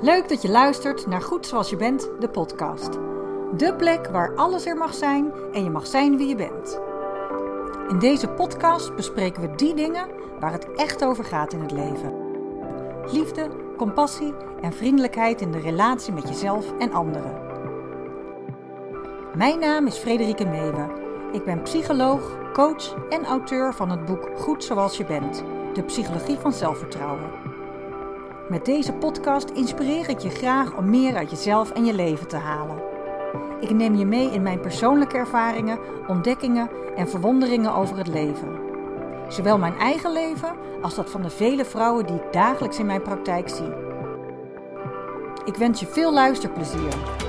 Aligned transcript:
Leuk 0.00 0.28
dat 0.28 0.42
je 0.42 0.48
luistert 0.48 1.06
naar 1.06 1.22
Goed 1.22 1.46
Zoals 1.46 1.70
Je 1.70 1.76
Bent, 1.76 2.10
de 2.20 2.28
podcast. 2.28 2.92
De 3.56 3.74
plek 3.76 4.06
waar 4.06 4.34
alles 4.34 4.66
er 4.66 4.76
mag 4.76 4.94
zijn 4.94 5.32
en 5.52 5.64
je 5.64 5.70
mag 5.70 5.86
zijn 5.86 6.16
wie 6.16 6.28
je 6.28 6.34
bent. 6.34 6.80
In 7.88 7.98
deze 7.98 8.28
podcast 8.28 8.94
bespreken 8.94 9.42
we 9.42 9.54
die 9.54 9.74
dingen 9.74 10.08
waar 10.40 10.52
het 10.52 10.72
echt 10.74 11.04
over 11.04 11.24
gaat 11.24 11.52
in 11.52 11.60
het 11.60 11.70
leven. 11.70 12.12
Liefde, 13.12 13.48
compassie 13.76 14.34
en 14.60 14.72
vriendelijkheid 14.72 15.40
in 15.40 15.50
de 15.50 15.60
relatie 15.60 16.12
met 16.12 16.28
jezelf 16.28 16.72
en 16.78 16.92
anderen. 16.92 17.40
Mijn 19.36 19.58
naam 19.58 19.86
is 19.86 19.96
Frederike 19.96 20.46
Meewe. 20.46 20.86
Ik 21.32 21.44
ben 21.44 21.62
psycholoog, 21.62 22.52
coach 22.52 22.94
en 23.08 23.24
auteur 23.24 23.74
van 23.74 23.90
het 23.90 24.04
boek 24.04 24.30
Goed 24.36 24.64
Zoals 24.64 24.96
Je 24.96 25.04
Bent, 25.04 25.44
de 25.74 25.82
psychologie 25.82 26.38
van 26.38 26.52
zelfvertrouwen. 26.52 27.57
Met 28.48 28.64
deze 28.64 28.92
podcast 28.92 29.50
inspireer 29.50 30.08
ik 30.08 30.18
je 30.18 30.30
graag 30.30 30.76
om 30.76 30.90
meer 30.90 31.16
uit 31.16 31.30
jezelf 31.30 31.70
en 31.70 31.84
je 31.84 31.94
leven 31.94 32.28
te 32.28 32.36
halen. 32.36 32.82
Ik 33.60 33.70
neem 33.70 33.94
je 33.94 34.06
mee 34.06 34.30
in 34.30 34.42
mijn 34.42 34.60
persoonlijke 34.60 35.16
ervaringen, 35.16 35.78
ontdekkingen 36.06 36.70
en 36.96 37.08
verwonderingen 37.08 37.74
over 37.74 37.96
het 37.96 38.08
leven. 38.08 38.58
Zowel 39.28 39.58
mijn 39.58 39.78
eigen 39.78 40.12
leven 40.12 40.56
als 40.82 40.94
dat 40.94 41.10
van 41.10 41.22
de 41.22 41.30
vele 41.30 41.64
vrouwen 41.64 42.06
die 42.06 42.16
ik 42.16 42.32
dagelijks 42.32 42.78
in 42.78 42.86
mijn 42.86 43.02
praktijk 43.02 43.48
zie. 43.48 43.72
Ik 45.44 45.54
wens 45.54 45.80
je 45.80 45.86
veel 45.86 46.12
luisterplezier. 46.12 47.26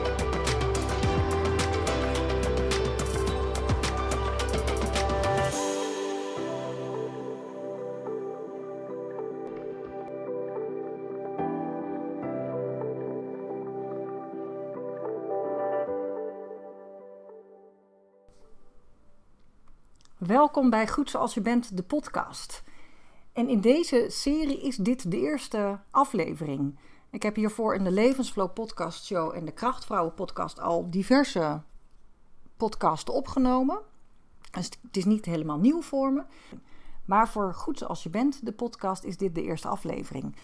Welkom 20.29 20.69
bij 20.69 20.87
Goed 20.87 21.09
Zoals 21.09 21.33
Je 21.33 21.41
Bent, 21.41 21.77
de 21.77 21.83
podcast. 21.83 22.63
En 23.33 23.49
in 23.49 23.61
deze 23.61 24.05
serie 24.09 24.61
is 24.61 24.75
dit 24.75 25.11
de 25.11 25.17
eerste 25.17 25.79
aflevering. 25.91 26.79
Ik 27.09 27.23
heb 27.23 27.35
hiervoor 27.35 27.75
in 27.75 27.83
de 27.83 27.91
Levensflow 27.91 28.53
podcast 28.53 29.05
show 29.05 29.35
en 29.35 29.45
de 29.45 29.51
Krachtvrouwen 29.51 30.13
podcast 30.13 30.59
al 30.59 30.89
diverse 30.89 31.61
podcasten 32.57 33.13
opgenomen. 33.13 33.79
Dus 34.51 34.69
het 34.81 34.97
is 34.97 35.05
niet 35.05 35.25
helemaal 35.25 35.57
nieuw 35.57 35.81
voor 35.81 36.11
me. 36.11 36.23
Maar 37.05 37.29
voor 37.29 37.53
Goed 37.53 37.77
Zoals 37.77 38.03
Je 38.03 38.09
Bent, 38.09 38.45
de 38.45 38.53
podcast, 38.53 39.03
is 39.03 39.17
dit 39.17 39.35
de 39.35 39.43
eerste 39.43 39.67
aflevering. 39.67 40.35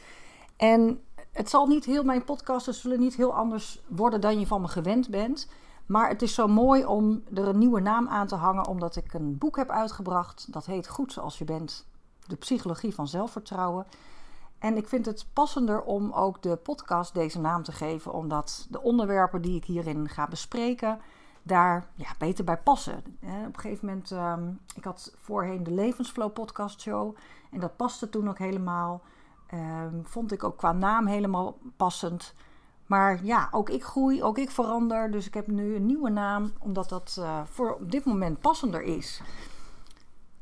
En 0.56 1.04
het 1.32 1.50
zal 1.50 1.68
niet 1.68 1.86
heel, 1.86 2.04
mijn 2.04 2.24
podcasten 2.24 2.74
zullen 2.74 3.00
niet 3.00 3.16
heel 3.16 3.34
anders 3.34 3.82
worden 3.88 4.22
dan 4.22 4.40
je 4.40 4.48
van 4.48 4.62
me 4.62 4.68
gewend 4.68 5.10
bent. 5.10 5.48
Maar 5.86 6.10
het 6.10 6.22
is 6.22 6.34
zo 6.34 6.48
mooi 6.48 6.86
om 6.86 7.24
er 7.34 7.48
een 7.48 7.58
nieuwe 7.58 7.80
naam 7.80 8.08
aan 8.08 8.28
te 8.28 8.36
hangen, 8.36 8.68
omdat 8.68 8.96
ik 8.96 9.14
een 9.14 9.38
boek 9.38 9.56
heb 9.56 9.70
uitgebracht. 9.70 10.54
Dat 10.54 10.66
heet 10.66 10.88
Goed 10.88 11.14
zoals 11.14 11.38
je 11.38 11.46
bent: 11.46 11.88
De 12.28 12.36
psychologie 12.36 12.94
van 12.94 13.08
zelfvertrouwen. 13.08 13.86
En 14.60 14.78
ik 14.78 14.88
vind 14.88 15.06
het 15.06 15.26
passender 15.34 15.82
om 15.82 16.12
ook 16.12 16.42
de 16.42 16.56
podcast 16.56 17.14
deze 17.14 17.40
naam 17.40 17.64
te 17.64 17.72
geven, 17.72 18.14
omdat 18.14 18.68
de 18.70 18.82
onderwerpen 18.82 19.42
die 19.42 19.56
ik 19.56 19.66
hierin 19.66 20.10
ga 20.10 20.28
bespreken 20.28 21.00
daar 21.46 21.88
ja, 21.96 22.10
beter 22.18 22.44
bij 22.44 22.58
passen. 22.58 23.04
Op 23.22 23.56
een 23.56 23.60
gegeven 23.60 23.86
moment, 23.88 24.12
um, 24.12 24.60
ik 24.76 24.84
had 24.84 25.14
voorheen 25.18 25.64
de 25.64 25.72
Levensflow 25.72 26.34
podcast 26.34 26.82
show 26.82 27.16
en 27.52 27.60
dat 27.60 27.76
paste 27.76 28.10
toen 28.10 28.30
ook 28.30 28.38
helemaal. 28.38 29.02
Um, 29.54 30.02
vond 30.06 30.32
ik 30.32 30.44
ook 30.44 30.58
qua 30.58 30.72
naam 30.72 31.06
helemaal 31.06 31.58
passend. 31.78 32.34
Maar 32.86 33.20
ja, 33.24 33.48
ook 33.52 33.70
ik 33.70 33.84
groei, 33.84 34.24
ook 34.24 34.38
ik 34.38 34.52
verander. 34.52 35.12
Dus 35.12 35.26
ik 35.26 35.34
heb 35.34 35.48
nu 35.48 35.76
een 35.76 35.86
nieuwe 35.86 36.10
naam, 36.10 36.54
omdat 36.60 36.90
dat 36.90 37.16
uh, 37.20 37.42
voor 37.46 37.74
op 37.74 37.92
dit 37.92 38.06
moment 38.06 38.40
passender 38.40 38.82
is. 38.82 39.22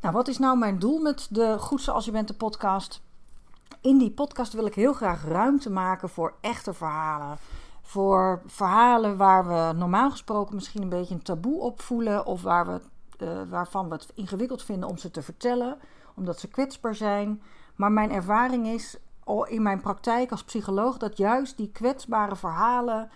Nou, 0.01 0.15
wat 0.15 0.27
is 0.27 0.37
nou 0.37 0.57
mijn 0.57 0.79
doel 0.79 0.99
met 0.99 1.27
de 1.29 1.57
Goed 1.59 1.81
Zoals 1.81 2.05
Je 2.05 2.11
Bent 2.11 2.27
de 2.27 2.33
podcast? 2.33 3.01
In 3.81 3.97
die 3.97 4.11
podcast 4.11 4.53
wil 4.53 4.65
ik 4.65 4.75
heel 4.75 4.93
graag 4.93 5.25
ruimte 5.25 5.69
maken 5.69 6.09
voor 6.09 6.33
echte 6.41 6.73
verhalen. 6.73 7.37
Voor 7.81 8.41
verhalen 8.45 9.17
waar 9.17 9.47
we 9.47 9.77
normaal 9.77 10.11
gesproken 10.11 10.55
misschien 10.55 10.81
een 10.81 10.89
beetje 10.89 11.15
een 11.15 11.23
taboe 11.23 11.59
op 11.59 11.81
voelen. 11.81 12.25
Of 12.25 12.41
waar 12.41 12.65
we, 12.67 12.81
uh, 13.25 13.41
waarvan 13.49 13.87
we 13.87 13.93
het 13.93 14.11
ingewikkeld 14.13 14.63
vinden 14.63 14.89
om 14.89 14.97
ze 14.97 15.11
te 15.11 15.21
vertellen. 15.21 15.77
Omdat 16.15 16.39
ze 16.39 16.47
kwetsbaar 16.47 16.95
zijn. 16.95 17.41
Maar 17.75 17.91
mijn 17.91 18.11
ervaring 18.11 18.67
is, 18.67 18.97
in 19.47 19.61
mijn 19.61 19.81
praktijk 19.81 20.31
als 20.31 20.43
psycholoog 20.43 20.97
dat 20.97 21.17
juist 21.17 21.57
die 21.57 21.71
kwetsbare 21.71 22.35
verhalen 22.35 23.09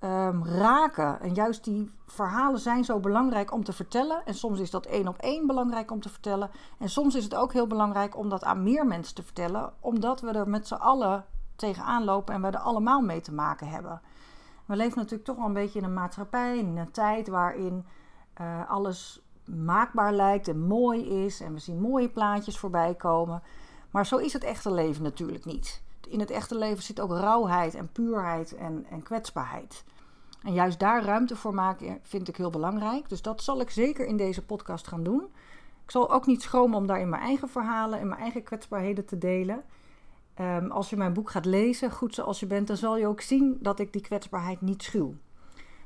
um, 0.00 0.44
raken. 0.44 1.20
En 1.20 1.34
juist 1.34 1.64
die 1.64 1.90
verhalen 2.06 2.60
zijn 2.60 2.84
zo 2.84 3.00
belangrijk 3.00 3.52
om 3.52 3.64
te 3.64 3.72
vertellen. 3.72 4.22
En 4.24 4.34
soms 4.34 4.60
is 4.60 4.70
dat 4.70 4.86
één 4.86 5.08
op 5.08 5.16
één 5.18 5.46
belangrijk 5.46 5.90
om 5.90 6.00
te 6.00 6.08
vertellen. 6.08 6.50
En 6.78 6.88
soms 6.88 7.14
is 7.14 7.24
het 7.24 7.34
ook 7.34 7.52
heel 7.52 7.66
belangrijk 7.66 8.16
om 8.16 8.28
dat 8.28 8.44
aan 8.44 8.62
meer 8.62 8.86
mensen 8.86 9.14
te 9.14 9.22
vertellen, 9.22 9.72
omdat 9.80 10.20
we 10.20 10.30
er 10.30 10.48
met 10.48 10.66
z'n 10.66 10.74
allen 10.74 11.24
tegenaan 11.56 12.04
lopen 12.04 12.34
en 12.34 12.42
we 12.42 12.46
er 12.46 12.58
allemaal 12.58 13.00
mee 13.00 13.20
te 13.20 13.32
maken 13.32 13.68
hebben. 13.68 14.00
We 14.64 14.76
leven 14.76 14.96
natuurlijk 14.98 15.24
toch 15.24 15.36
wel 15.36 15.46
een 15.46 15.52
beetje 15.52 15.78
in 15.78 15.84
een 15.84 15.94
maatschappij, 15.94 16.58
in 16.58 16.76
een 16.76 16.90
tijd 16.90 17.28
waarin 17.28 17.86
uh, 18.40 18.70
alles 18.70 19.22
maakbaar 19.44 20.12
lijkt 20.12 20.48
en 20.48 20.66
mooi 20.66 21.24
is. 21.24 21.40
En 21.40 21.52
we 21.52 21.58
zien 21.58 21.80
mooie 21.80 22.08
plaatjes 22.08 22.58
voorbij 22.58 22.94
komen. 22.94 23.42
Maar 23.96 24.06
zo 24.06 24.16
is 24.16 24.32
het 24.32 24.44
echte 24.44 24.72
leven 24.72 25.02
natuurlijk 25.02 25.44
niet. 25.44 25.82
In 26.08 26.20
het 26.20 26.30
echte 26.30 26.58
leven 26.58 26.82
zit 26.82 27.00
ook 27.00 27.10
rauwheid 27.10 27.74
en 27.74 27.92
puurheid 27.92 28.54
en, 28.54 28.86
en 28.90 29.02
kwetsbaarheid. 29.02 29.84
En 30.42 30.52
juist 30.52 30.78
daar 30.78 31.04
ruimte 31.04 31.36
voor 31.36 31.54
maken 31.54 31.98
vind 32.02 32.28
ik 32.28 32.36
heel 32.36 32.50
belangrijk. 32.50 33.08
Dus 33.08 33.22
dat 33.22 33.42
zal 33.42 33.60
ik 33.60 33.70
zeker 33.70 34.06
in 34.06 34.16
deze 34.16 34.44
podcast 34.44 34.86
gaan 34.86 35.02
doen. 35.02 35.22
Ik 35.84 35.90
zal 35.90 36.12
ook 36.12 36.26
niet 36.26 36.42
schromen 36.42 36.78
om 36.78 36.86
daar 36.86 37.00
in 37.00 37.08
mijn 37.08 37.22
eigen 37.22 37.48
verhalen 37.48 37.98
en 37.98 38.08
mijn 38.08 38.20
eigen 38.20 38.42
kwetsbaarheden 38.42 39.04
te 39.04 39.18
delen. 39.18 39.64
Um, 40.40 40.70
als 40.70 40.90
je 40.90 40.96
mijn 40.96 41.12
boek 41.12 41.30
gaat 41.30 41.44
lezen, 41.44 41.90
goed 41.90 42.14
zoals 42.14 42.40
je 42.40 42.46
bent, 42.46 42.66
dan 42.66 42.76
zal 42.76 42.96
je 42.96 43.06
ook 43.06 43.20
zien 43.20 43.58
dat 43.60 43.78
ik 43.78 43.92
die 43.92 44.02
kwetsbaarheid 44.02 44.60
niet 44.60 44.82
schuw. 44.82 45.14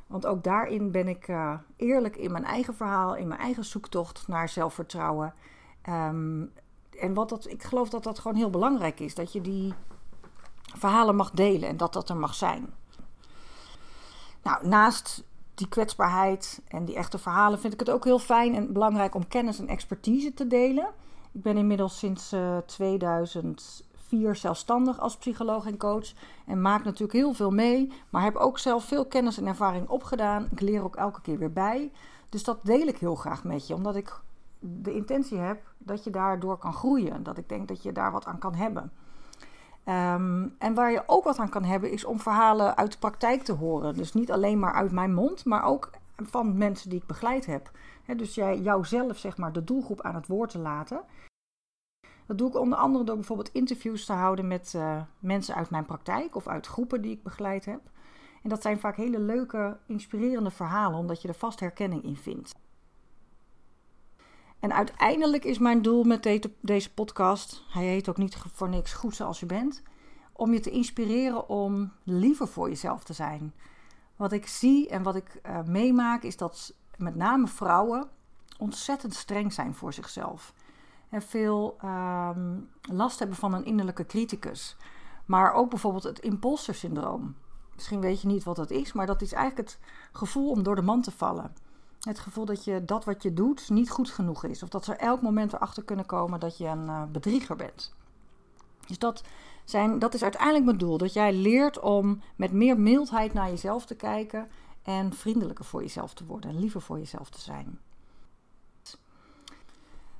Want 0.06 0.26
ook 0.26 0.44
daarin 0.44 0.90
ben 0.90 1.08
ik 1.08 1.28
uh, 1.28 1.54
eerlijk 1.76 2.16
in 2.16 2.32
mijn 2.32 2.44
eigen 2.44 2.74
verhaal, 2.74 3.16
in 3.16 3.28
mijn 3.28 3.40
eigen 3.40 3.64
zoektocht 3.64 4.28
naar 4.28 4.48
zelfvertrouwen. 4.48 5.34
Um, 5.88 6.52
en 7.00 7.14
wat 7.14 7.28
dat, 7.28 7.48
ik 7.48 7.62
geloof 7.62 7.88
dat 7.88 8.02
dat 8.02 8.18
gewoon 8.18 8.36
heel 8.36 8.50
belangrijk 8.50 9.00
is. 9.00 9.14
Dat 9.14 9.32
je 9.32 9.40
die 9.40 9.74
verhalen 10.62 11.16
mag 11.16 11.30
delen 11.30 11.68
en 11.68 11.76
dat 11.76 11.92
dat 11.92 12.08
er 12.08 12.16
mag 12.16 12.34
zijn. 12.34 12.74
Nou, 14.42 14.68
naast 14.68 15.24
die 15.54 15.68
kwetsbaarheid 15.68 16.60
en 16.68 16.84
die 16.84 16.94
echte 16.94 17.18
verhalen 17.18 17.60
vind 17.60 17.72
ik 17.72 17.80
het 17.80 17.90
ook 17.90 18.04
heel 18.04 18.18
fijn 18.18 18.54
en 18.54 18.72
belangrijk 18.72 19.14
om 19.14 19.28
kennis 19.28 19.58
en 19.58 19.68
expertise 19.68 20.34
te 20.34 20.46
delen. 20.46 20.88
Ik 21.32 21.42
ben 21.42 21.56
inmiddels 21.56 21.98
sinds 21.98 22.32
uh, 22.32 22.56
eh, 22.56 22.62
2004 22.64 24.36
zelfstandig 24.36 25.00
als 25.00 25.16
psycholoog 25.16 25.66
en 25.66 25.76
coach 25.76 26.12
en 26.46 26.62
maak 26.62 26.84
natuurlijk 26.84 27.12
heel 27.12 27.32
veel 27.32 27.50
mee, 27.50 27.92
maar 28.10 28.22
heb 28.22 28.36
ook 28.36 28.58
zelf 28.58 28.84
veel 28.84 29.06
kennis 29.06 29.38
en 29.38 29.46
ervaring 29.46 29.88
opgedaan. 29.88 30.48
Ik 30.50 30.60
leer 30.60 30.84
ook 30.84 30.96
elke 30.96 31.20
keer 31.20 31.38
weer 31.38 31.52
bij. 31.52 31.90
Dus 32.28 32.44
dat 32.44 32.58
deel 32.62 32.86
ik 32.86 32.98
heel 32.98 33.14
graag 33.14 33.44
met 33.44 33.66
je, 33.66 33.74
omdat 33.74 33.96
ik 33.96 34.20
de 34.58 34.94
intentie 34.94 35.38
heb 35.38 35.69
dat 35.82 36.04
je 36.04 36.10
daardoor 36.10 36.58
kan 36.58 36.72
groeien. 36.72 37.22
Dat 37.22 37.38
ik 37.38 37.48
denk 37.48 37.68
dat 37.68 37.82
je 37.82 37.92
daar 37.92 38.12
wat 38.12 38.26
aan 38.26 38.38
kan 38.38 38.54
hebben. 38.54 38.92
Ehm, 39.84 40.48
en 40.58 40.74
waar 40.74 40.90
je 40.90 41.02
ook 41.06 41.24
wat 41.24 41.38
aan 41.38 41.48
kan 41.48 41.64
hebben, 41.64 41.90
is 41.90 42.04
om 42.04 42.20
verhalen 42.20 42.76
uit 42.76 42.92
de 42.92 42.98
praktijk 42.98 43.42
te 43.42 43.52
horen. 43.52 43.94
Dus 43.94 44.12
niet 44.12 44.32
alleen 44.32 44.58
maar 44.58 44.72
uit 44.72 44.92
mijn 44.92 45.14
mond, 45.14 45.44
maar 45.44 45.64
ook 45.64 45.90
van 46.16 46.58
mensen 46.58 46.90
die 46.90 46.98
ik 46.98 47.06
begeleid 47.06 47.46
heb. 47.46 47.70
dus 48.16 48.34
jij, 48.34 48.58
jouzelf, 48.58 49.18
zeg 49.18 49.36
maar, 49.36 49.52
de 49.52 49.64
doelgroep 49.64 50.00
aan 50.00 50.14
het 50.14 50.26
woord 50.26 50.50
te 50.50 50.58
laten. 50.58 51.00
Dat 52.26 52.38
doe 52.38 52.48
ik 52.48 52.58
onder 52.58 52.78
andere 52.78 53.04
door 53.04 53.16
bijvoorbeeld 53.16 53.52
interviews 53.52 54.04
te 54.04 54.12
houden 54.12 54.46
met 54.48 54.72
uh, 54.76 55.00
mensen 55.18 55.54
uit 55.54 55.70
mijn 55.70 55.84
praktijk 55.84 56.36
of 56.36 56.48
uit 56.48 56.66
groepen 56.66 57.02
die 57.02 57.12
ik 57.12 57.22
begeleid 57.22 57.64
heb. 57.64 57.80
En 58.42 58.48
dat 58.48 58.62
zijn 58.62 58.80
vaak 58.80 58.96
hele 58.96 59.18
leuke, 59.18 59.76
inspirerende 59.86 60.50
verhalen, 60.50 60.98
omdat 60.98 61.22
je 61.22 61.28
er 61.28 61.34
vast 61.34 61.60
herkenning 61.60 62.02
in 62.02 62.16
vindt. 62.16 62.54
En 64.60 64.72
uiteindelijk 64.72 65.44
is 65.44 65.58
mijn 65.58 65.82
doel 65.82 66.04
met 66.04 66.40
deze 66.60 66.92
podcast, 66.92 67.64
hij 67.68 67.84
heet 67.84 68.08
ook 68.08 68.16
niet 68.16 68.36
voor 68.52 68.68
niks 68.68 68.92
goed 68.92 69.14
zoals 69.14 69.40
je 69.40 69.46
bent, 69.46 69.82
om 70.32 70.52
je 70.52 70.60
te 70.60 70.70
inspireren 70.70 71.48
om 71.48 71.92
liever 72.02 72.48
voor 72.48 72.68
jezelf 72.68 73.04
te 73.04 73.12
zijn. 73.12 73.54
Wat 74.16 74.32
ik 74.32 74.46
zie 74.46 74.88
en 74.88 75.02
wat 75.02 75.16
ik 75.16 75.40
uh, 75.46 75.62
meemaak 75.62 76.22
is 76.22 76.36
dat 76.36 76.74
met 76.96 77.14
name 77.14 77.46
vrouwen 77.46 78.08
ontzettend 78.58 79.14
streng 79.14 79.52
zijn 79.52 79.74
voor 79.74 79.92
zichzelf. 79.92 80.54
En 81.08 81.22
veel 81.22 81.76
uh, 81.84 82.30
last 82.80 83.18
hebben 83.18 83.36
van 83.36 83.54
een 83.54 83.64
innerlijke 83.64 84.06
criticus. 84.06 84.76
Maar 85.24 85.52
ook 85.52 85.70
bijvoorbeeld 85.70 86.04
het 86.04 86.18
imposter 86.18 86.74
syndroom. 86.74 87.34
Misschien 87.74 88.00
weet 88.00 88.20
je 88.20 88.26
niet 88.26 88.44
wat 88.44 88.56
dat 88.56 88.70
is, 88.70 88.92
maar 88.92 89.06
dat 89.06 89.22
is 89.22 89.32
eigenlijk 89.32 89.68
het 89.68 89.78
gevoel 90.12 90.50
om 90.50 90.62
door 90.62 90.74
de 90.74 90.82
man 90.82 91.02
te 91.02 91.10
vallen. 91.10 91.54
Het 92.00 92.18
gevoel 92.18 92.44
dat 92.44 92.64
je 92.64 92.84
dat 92.84 93.04
wat 93.04 93.22
je 93.22 93.32
doet 93.32 93.70
niet 93.70 93.90
goed 93.90 94.10
genoeg 94.10 94.44
is. 94.44 94.62
Of 94.62 94.68
dat 94.68 94.84
ze 94.84 94.94
elk 94.94 95.22
moment 95.22 95.52
erachter 95.52 95.84
kunnen 95.84 96.06
komen 96.06 96.40
dat 96.40 96.58
je 96.58 96.66
een 96.66 96.86
uh, 96.86 97.02
bedrieger 97.12 97.56
bent. 97.56 97.94
Dus 98.86 98.98
dat 98.98 99.22
zijn, 99.64 99.98
dat 99.98 100.14
is 100.14 100.22
uiteindelijk 100.22 100.64
mijn 100.64 100.78
doel. 100.78 100.98
Dat 100.98 101.12
jij 101.12 101.32
leert 101.32 101.80
om 101.80 102.20
met 102.36 102.52
meer 102.52 102.80
mildheid 102.80 103.32
naar 103.32 103.48
jezelf 103.48 103.86
te 103.86 103.94
kijken 103.94 104.48
en 104.82 105.12
vriendelijker 105.12 105.64
voor 105.64 105.82
jezelf 105.82 106.14
te 106.14 106.26
worden 106.26 106.50
en 106.50 106.58
liever 106.58 106.80
voor 106.80 106.98
jezelf 106.98 107.30
te 107.30 107.40
zijn. 107.40 107.78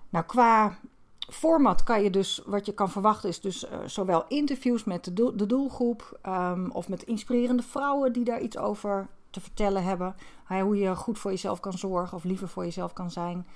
Nou, 0.09 0.25
qua 0.25 0.79
format 1.19 1.83
kan 1.83 2.03
je 2.03 2.11
dus, 2.11 2.43
wat 2.47 2.67
je 2.67 2.75
kan 2.75 2.91
verwachten, 2.91 3.29
is 3.29 3.41
dus 3.41 3.65
uh, 3.65 3.79
zowel 3.87 4.25
interviews 4.29 4.85
met 4.85 5.05
de, 5.17 5.33
de 5.37 5.47
doelgroep 5.47 6.19
um, 6.27 6.71
of 6.71 6.89
met 6.89 7.03
inspirerende 7.03 7.63
vrouwen 7.63 8.13
die 8.13 8.25
daar 8.25 8.41
iets 8.41 8.59
over 8.59 9.09
te 9.31 9.41
vertellen 9.41 9.85
hebben. 9.85 10.15
hoe 10.47 10.77
je 10.77 10.97
goed 10.97 11.19
voor 11.19 11.31
jezelf 11.31 11.61
kan 11.61 11.73
zorgen 11.73 12.17
of 12.17 12.25
liever 12.25 12.49
voor 12.49 12.65
jezelf 12.65 12.93
kan 12.93 13.11
zijn. 13.11 13.47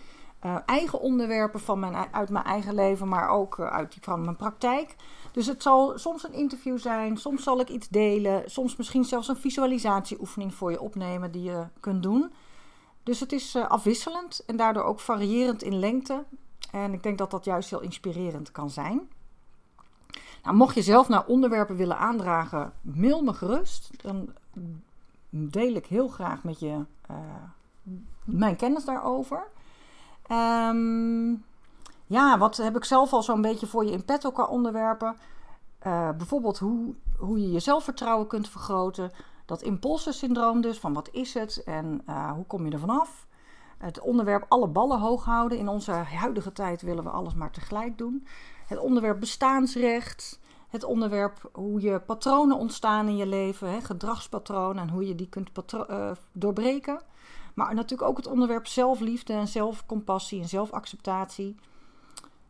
Uh, 0.44 0.56
eigen 0.66 1.00
onderwerpen 1.00 1.60
van 1.60 1.78
mijn, 1.78 1.94
uit 2.12 2.28
mijn 2.28 2.44
eigen 2.44 2.74
leven, 2.74 3.08
maar 3.08 3.28
ook 3.28 3.58
uh, 3.58 3.66
uit 3.66 3.92
die 3.92 4.02
van 4.02 4.24
mijn 4.24 4.36
praktijk. 4.36 4.96
Dus 5.32 5.46
het 5.46 5.62
zal 5.62 5.98
soms 5.98 6.24
een 6.24 6.32
interview 6.32 6.78
zijn, 6.78 7.16
soms 7.16 7.42
zal 7.42 7.60
ik 7.60 7.68
iets 7.68 7.88
delen, 7.88 8.50
soms 8.50 8.76
misschien 8.76 9.04
zelfs 9.04 9.28
een 9.28 9.36
visualisatieoefening 9.36 10.54
voor 10.54 10.70
je 10.70 10.80
opnemen 10.80 11.30
die 11.30 11.42
je 11.42 11.66
kunt 11.80 12.02
doen. 12.02 12.32
Dus 13.02 13.20
het 13.20 13.32
is 13.32 13.54
uh, 13.54 13.66
afwisselend 13.66 14.42
en 14.46 14.56
daardoor 14.56 14.82
ook 14.82 15.00
variërend 15.00 15.62
in 15.62 15.78
lengte. 15.78 16.24
En 16.70 16.92
ik 16.92 17.02
denk 17.02 17.18
dat 17.18 17.30
dat 17.30 17.44
juist 17.44 17.70
heel 17.70 17.80
inspirerend 17.80 18.52
kan 18.52 18.70
zijn. 18.70 19.08
Nou, 20.42 20.56
mocht 20.56 20.74
je 20.74 20.82
zelf 20.82 21.08
naar 21.08 21.26
onderwerpen 21.26 21.76
willen 21.76 21.98
aandragen, 21.98 22.72
mail 22.80 23.22
me 23.22 23.32
gerust. 23.32 23.90
Dan 24.02 24.32
deel 25.36 25.74
ik 25.74 25.86
heel 25.86 26.08
graag 26.08 26.44
met 26.44 26.60
je 26.60 26.84
uh, 27.10 27.16
mijn 28.24 28.56
kennis 28.56 28.84
daarover. 28.84 29.46
Um, 30.30 31.44
ja, 32.06 32.38
wat 32.38 32.56
heb 32.56 32.76
ik 32.76 32.84
zelf 32.84 33.12
al 33.12 33.22
zo'n 33.22 33.40
beetje 33.40 33.66
voor 33.66 33.84
je 33.84 33.90
in 33.90 34.04
petto 34.04 34.30
qua 34.30 34.44
onderwerpen? 34.44 35.16
Uh, 35.86 36.10
bijvoorbeeld 36.10 36.58
hoe, 36.58 36.94
hoe 37.18 37.40
je 37.40 37.52
je 37.52 37.60
zelfvertrouwen 37.60 38.26
kunt 38.26 38.48
vergroten. 38.48 39.10
Dat 39.44 39.62
impulsensyndroom 39.62 40.60
dus, 40.60 40.78
van 40.78 40.92
wat 40.92 41.08
is 41.12 41.34
het 41.34 41.62
en 41.64 42.02
uh, 42.08 42.32
hoe 42.32 42.46
kom 42.46 42.66
je 42.66 42.72
er 42.72 42.78
vanaf? 42.78 43.26
Het 43.78 44.00
onderwerp 44.00 44.44
alle 44.48 44.68
ballen 44.68 44.98
hoog 44.98 45.24
houden. 45.24 45.58
In 45.58 45.68
onze 45.68 45.92
huidige 45.92 46.52
tijd 46.52 46.82
willen 46.82 47.04
we 47.04 47.10
alles 47.10 47.34
maar 47.34 47.50
tegelijk 47.50 47.98
doen. 47.98 48.26
Het 48.66 48.78
onderwerp 48.78 49.20
bestaansrecht. 49.20 50.40
Het 50.74 50.84
onderwerp 50.84 51.50
hoe 51.52 51.80
je 51.80 52.00
patronen 52.00 52.56
ontstaan 52.56 53.08
in 53.08 53.16
je 53.16 53.26
leven, 53.26 53.70
hè, 53.70 53.80
gedragspatronen 53.80 54.82
en 54.82 54.90
hoe 54.90 55.06
je 55.06 55.14
die 55.14 55.28
kunt 55.28 55.50
uh, 55.74 56.10
doorbreken. 56.32 57.00
Maar 57.54 57.74
natuurlijk 57.74 58.08
ook 58.10 58.16
het 58.16 58.26
onderwerp 58.26 58.66
zelfliefde 58.66 59.32
en 59.32 59.48
zelfcompassie 59.48 60.40
en 60.40 60.48
zelfacceptatie. 60.48 61.56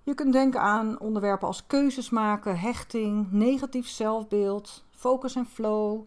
Je 0.02 0.14
kunt 0.14 0.32
denken 0.32 0.60
aan 0.60 1.00
onderwerpen 1.00 1.46
als 1.46 1.66
keuzes 1.66 2.10
maken, 2.10 2.58
hechting, 2.58 3.30
negatief 3.30 3.88
zelfbeeld, 3.88 4.84
focus 4.90 5.34
en 5.34 5.46
flow, 5.46 6.00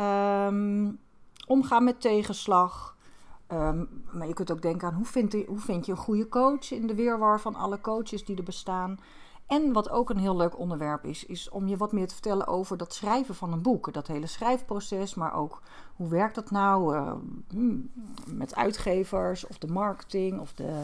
um, 0.00 0.98
omgaan 1.46 1.84
met 1.84 2.00
tegenslag. 2.00 2.96
Um, 3.52 4.04
maar 4.12 4.26
je 4.26 4.34
kunt 4.34 4.50
ook 4.50 4.62
denken 4.62 4.88
aan 4.88 4.94
hoe 4.94 5.06
vind, 5.06 5.32
je, 5.32 5.44
hoe 5.48 5.60
vind 5.60 5.86
je 5.86 5.92
een 5.92 5.98
goede 5.98 6.28
coach 6.28 6.72
in 6.72 6.86
de 6.86 6.94
weerwar 6.94 7.40
van 7.40 7.54
alle 7.54 7.80
coaches 7.80 8.24
die 8.24 8.36
er 8.36 8.42
bestaan. 8.42 8.98
En 9.48 9.72
wat 9.72 9.90
ook 9.90 10.10
een 10.10 10.18
heel 10.18 10.36
leuk 10.36 10.58
onderwerp 10.58 11.04
is, 11.04 11.24
is 11.24 11.48
om 11.48 11.68
je 11.68 11.76
wat 11.76 11.92
meer 11.92 12.06
te 12.06 12.14
vertellen 12.14 12.46
over 12.46 12.76
dat 12.76 12.94
schrijven 12.94 13.34
van 13.34 13.52
een 13.52 13.62
boek. 13.62 13.92
Dat 13.92 14.06
hele 14.06 14.26
schrijfproces, 14.26 15.14
maar 15.14 15.34
ook 15.34 15.62
hoe 15.96 16.08
werkt 16.08 16.34
dat 16.34 16.50
nou 16.50 16.96
uh, 16.96 17.12
met 18.26 18.54
uitgevers 18.54 19.46
of 19.46 19.58
de 19.58 19.66
marketing 19.66 20.40
of 20.40 20.52
de, 20.52 20.82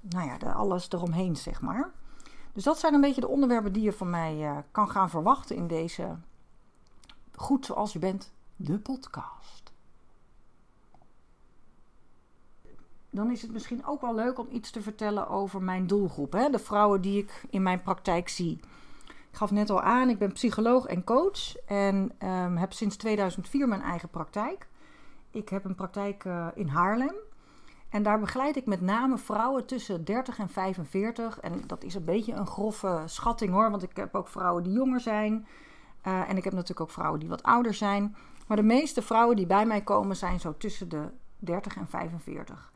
nou 0.00 0.26
ja, 0.26 0.38
de, 0.38 0.52
alles 0.52 0.90
eromheen, 0.90 1.36
zeg 1.36 1.60
maar. 1.60 1.90
Dus 2.52 2.64
dat 2.64 2.78
zijn 2.78 2.94
een 2.94 3.00
beetje 3.00 3.20
de 3.20 3.28
onderwerpen 3.28 3.72
die 3.72 3.82
je 3.82 3.92
van 3.92 4.10
mij 4.10 4.36
uh, 4.36 4.56
kan 4.70 4.90
gaan 4.90 5.10
verwachten 5.10 5.56
in 5.56 5.66
deze 5.66 6.16
Goed 7.34 7.66
Zoals 7.66 7.92
Je 7.92 7.98
Bent, 7.98 8.32
de 8.56 8.78
podcast. 8.78 9.72
Dan 13.14 13.30
is 13.30 13.42
het 13.42 13.52
misschien 13.52 13.86
ook 13.86 14.00
wel 14.00 14.14
leuk 14.14 14.38
om 14.38 14.46
iets 14.50 14.70
te 14.70 14.82
vertellen 14.82 15.28
over 15.28 15.62
mijn 15.62 15.86
doelgroep. 15.86 16.32
Hè? 16.32 16.50
De 16.50 16.58
vrouwen 16.58 17.00
die 17.00 17.18
ik 17.18 17.44
in 17.50 17.62
mijn 17.62 17.82
praktijk 17.82 18.28
zie. 18.28 18.60
Ik 19.06 19.40
gaf 19.40 19.50
net 19.50 19.70
al 19.70 19.80
aan, 19.80 20.08
ik 20.08 20.18
ben 20.18 20.32
psycholoog 20.32 20.86
en 20.86 21.04
coach 21.04 21.56
en 21.66 22.12
um, 22.18 22.56
heb 22.56 22.72
sinds 22.72 22.96
2004 22.96 23.68
mijn 23.68 23.80
eigen 23.80 24.08
praktijk. 24.08 24.68
Ik 25.30 25.48
heb 25.48 25.64
een 25.64 25.74
praktijk 25.74 26.24
uh, 26.24 26.46
in 26.54 26.68
Haarlem. 26.68 27.14
En 27.88 28.02
daar 28.02 28.20
begeleid 28.20 28.56
ik 28.56 28.66
met 28.66 28.80
name 28.80 29.18
vrouwen 29.18 29.66
tussen 29.66 30.04
30 30.04 30.38
en 30.38 30.48
45. 30.48 31.40
En 31.40 31.62
dat 31.66 31.84
is 31.84 31.94
een 31.94 32.04
beetje 32.04 32.32
een 32.32 32.46
grove 32.46 33.02
schatting 33.04 33.52
hoor, 33.52 33.70
want 33.70 33.82
ik 33.82 33.96
heb 33.96 34.14
ook 34.14 34.28
vrouwen 34.28 34.62
die 34.62 34.72
jonger 34.72 35.00
zijn. 35.00 35.46
Uh, 36.06 36.28
en 36.28 36.36
ik 36.36 36.44
heb 36.44 36.52
natuurlijk 36.52 36.80
ook 36.80 36.90
vrouwen 36.90 37.20
die 37.20 37.28
wat 37.28 37.42
ouder 37.42 37.74
zijn. 37.74 38.16
Maar 38.46 38.56
de 38.56 38.62
meeste 38.62 39.02
vrouwen 39.02 39.36
die 39.36 39.46
bij 39.46 39.66
mij 39.66 39.80
komen 39.82 40.16
zijn 40.16 40.40
zo 40.40 40.56
tussen 40.56 40.88
de 40.88 41.10
30 41.38 41.76
en 41.76 41.88
45. 41.88 42.72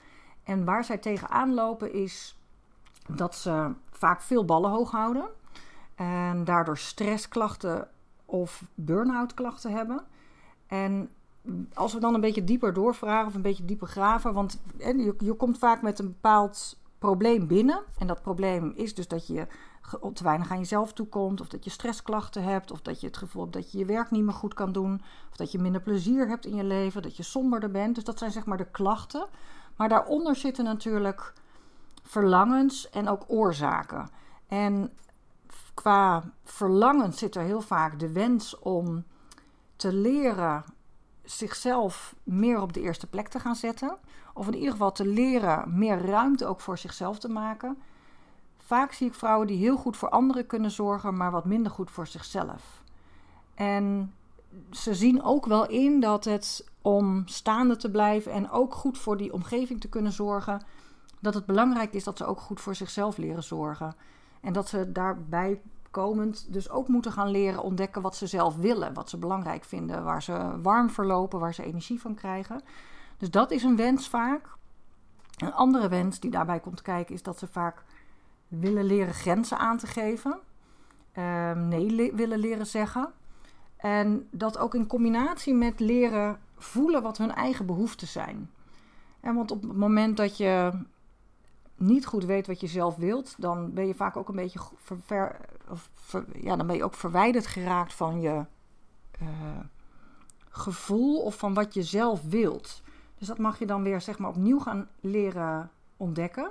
En 0.48 0.64
waar 0.64 0.84
zij 0.84 0.98
tegenaan 0.98 1.54
lopen 1.54 1.92
is 1.92 2.38
dat 3.06 3.34
ze 3.34 3.72
vaak 3.90 4.20
veel 4.20 4.44
ballen 4.44 4.70
hoog 4.70 4.90
houden. 4.90 5.28
En 5.94 6.44
daardoor 6.44 6.78
stressklachten 6.78 7.88
of 8.24 8.64
burn-out 8.74 9.34
klachten 9.34 9.72
hebben. 9.72 10.04
En 10.66 11.10
als 11.74 11.92
we 11.92 12.00
dan 12.00 12.14
een 12.14 12.20
beetje 12.20 12.44
dieper 12.44 12.72
doorvragen 12.72 13.26
of 13.26 13.34
een 13.34 13.42
beetje 13.42 13.64
dieper 13.64 13.88
graven, 13.88 14.32
want 14.32 14.60
je, 14.78 15.14
je 15.18 15.34
komt 15.34 15.58
vaak 15.58 15.82
met 15.82 15.98
een 15.98 16.06
bepaald 16.06 16.78
probleem 16.98 17.46
binnen. 17.46 17.82
En 17.98 18.06
dat 18.06 18.22
probleem 18.22 18.72
is 18.76 18.94
dus 18.94 19.08
dat 19.08 19.26
je 19.26 19.46
te 20.12 20.22
weinig 20.24 20.50
aan 20.50 20.58
jezelf 20.58 20.92
toekomt, 20.92 21.40
of 21.40 21.48
dat 21.48 21.64
je 21.64 21.70
stressklachten 21.70 22.42
hebt, 22.42 22.70
of 22.70 22.80
dat 22.80 23.00
je 23.00 23.06
het 23.06 23.16
gevoel 23.16 23.42
hebt 23.42 23.54
dat 23.54 23.72
je 23.72 23.78
je 23.78 23.84
werk 23.84 24.10
niet 24.10 24.24
meer 24.24 24.34
goed 24.34 24.54
kan 24.54 24.72
doen, 24.72 25.00
of 25.30 25.36
dat 25.36 25.52
je 25.52 25.58
minder 25.58 25.80
plezier 25.80 26.28
hebt 26.28 26.46
in 26.46 26.54
je 26.54 26.64
leven, 26.64 27.02
dat 27.02 27.16
je 27.16 27.22
somberder 27.22 27.70
bent. 27.70 27.94
Dus 27.94 28.04
dat 28.04 28.18
zijn 28.18 28.30
zeg 28.30 28.46
maar 28.46 28.56
de 28.56 28.70
klachten. 28.70 29.26
Maar 29.78 29.88
daaronder 29.88 30.36
zitten 30.36 30.64
natuurlijk 30.64 31.32
verlangens 32.02 32.90
en 32.90 33.08
ook 33.08 33.24
oorzaken. 33.26 34.10
En 34.48 34.92
qua 35.74 36.22
verlangens 36.44 37.18
zit 37.18 37.34
er 37.34 37.42
heel 37.42 37.60
vaak 37.60 37.98
de 37.98 38.12
wens 38.12 38.58
om 38.58 39.04
te 39.76 39.92
leren 39.92 40.64
zichzelf 41.24 42.14
meer 42.22 42.60
op 42.60 42.72
de 42.72 42.80
eerste 42.80 43.06
plek 43.06 43.28
te 43.28 43.40
gaan 43.40 43.56
zetten. 43.56 43.96
Of 44.34 44.46
in 44.46 44.54
ieder 44.54 44.70
geval 44.70 44.92
te 44.92 45.06
leren 45.06 45.78
meer 45.78 46.06
ruimte 46.06 46.46
ook 46.46 46.60
voor 46.60 46.78
zichzelf 46.78 47.18
te 47.18 47.28
maken. 47.28 47.78
Vaak 48.56 48.92
zie 48.92 49.06
ik 49.06 49.14
vrouwen 49.14 49.46
die 49.46 49.58
heel 49.58 49.76
goed 49.76 49.96
voor 49.96 50.08
anderen 50.08 50.46
kunnen 50.46 50.70
zorgen, 50.70 51.16
maar 51.16 51.30
wat 51.30 51.44
minder 51.44 51.72
goed 51.72 51.90
voor 51.90 52.06
zichzelf. 52.06 52.82
En 53.54 54.14
ze 54.70 54.94
zien 54.94 55.22
ook 55.22 55.46
wel 55.46 55.68
in 55.68 56.00
dat 56.00 56.24
het 56.24 56.67
om 56.82 57.22
staande 57.26 57.76
te 57.76 57.90
blijven 57.90 58.32
en 58.32 58.50
ook 58.50 58.74
goed 58.74 58.98
voor 58.98 59.16
die 59.16 59.32
omgeving 59.32 59.80
te 59.80 59.88
kunnen 59.88 60.12
zorgen, 60.12 60.62
dat 61.20 61.34
het 61.34 61.46
belangrijk 61.46 61.92
is 61.92 62.04
dat 62.04 62.18
ze 62.18 62.24
ook 62.24 62.40
goed 62.40 62.60
voor 62.60 62.74
zichzelf 62.74 63.16
leren 63.16 63.42
zorgen. 63.42 63.94
En 64.40 64.52
dat 64.52 64.68
ze 64.68 64.92
daarbij 64.92 65.60
komend 65.90 66.52
dus 66.52 66.70
ook 66.70 66.88
moeten 66.88 67.12
gaan 67.12 67.30
leren 67.30 67.62
ontdekken 67.62 68.02
wat 68.02 68.16
ze 68.16 68.26
zelf 68.26 68.56
willen, 68.56 68.94
wat 68.94 69.10
ze 69.10 69.18
belangrijk 69.18 69.64
vinden, 69.64 70.04
waar 70.04 70.22
ze 70.22 70.60
warm 70.62 70.90
verlopen, 70.90 71.38
waar 71.38 71.54
ze 71.54 71.64
energie 71.64 72.00
van 72.00 72.14
krijgen. 72.14 72.60
Dus 73.16 73.30
dat 73.30 73.50
is 73.50 73.62
een 73.62 73.76
wens 73.76 74.08
vaak. 74.08 74.56
Een 75.36 75.52
andere 75.52 75.88
wens 75.88 76.20
die 76.20 76.30
daarbij 76.30 76.60
komt 76.60 76.82
kijken 76.82 77.14
is 77.14 77.22
dat 77.22 77.38
ze 77.38 77.46
vaak 77.46 77.84
willen 78.48 78.84
leren 78.84 79.14
grenzen 79.14 79.58
aan 79.58 79.78
te 79.78 79.86
geven, 79.86 80.38
um, 81.18 81.68
nee 81.68 82.12
willen 82.14 82.38
leren 82.38 82.66
zeggen. 82.66 83.12
En 83.76 84.28
dat 84.30 84.58
ook 84.58 84.74
in 84.74 84.86
combinatie 84.86 85.54
met 85.54 85.80
leren 85.80 86.38
voelen 86.58 87.02
wat 87.02 87.18
hun 87.18 87.34
eigen 87.34 87.66
behoeften 87.66 88.06
zijn. 88.06 88.50
En 89.20 89.34
want 89.34 89.50
op 89.50 89.62
het 89.62 89.76
moment 89.76 90.16
dat 90.16 90.36
je 90.36 90.72
niet 91.76 92.06
goed 92.06 92.24
weet 92.24 92.46
wat 92.46 92.60
je 92.60 92.66
zelf 92.66 92.96
wilt, 92.96 93.34
dan 93.38 93.72
ben 93.72 93.86
je 93.86 93.94
vaak 93.94 94.16
ook 94.16 94.28
een 94.28 94.36
beetje 94.36 94.60
ver, 95.04 95.36
of 95.68 95.90
ja, 96.32 96.56
dan 96.56 96.66
ben 96.66 96.76
je 96.76 96.84
ook 96.84 96.94
verwijderd 96.94 97.46
geraakt 97.46 97.94
van 97.94 98.20
je 98.20 98.44
uh, 99.22 99.28
gevoel 100.48 101.20
of 101.20 101.38
van 101.38 101.54
wat 101.54 101.74
je 101.74 101.82
zelf 101.82 102.22
wilt. 102.22 102.82
Dus 103.18 103.28
dat 103.28 103.38
mag 103.38 103.58
je 103.58 103.66
dan 103.66 103.82
weer 103.82 104.00
zeg 104.00 104.18
maar 104.18 104.30
opnieuw 104.30 104.58
gaan 104.58 104.88
leren 105.00 105.70
ontdekken. 105.96 106.50